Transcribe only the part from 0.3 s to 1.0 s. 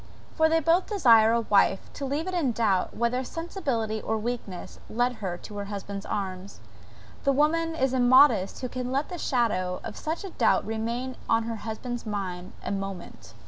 for they both